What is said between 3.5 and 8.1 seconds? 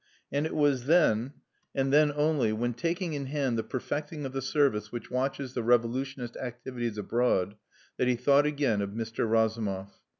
the perfecting of the service which watches the revolutionist activities abroad, that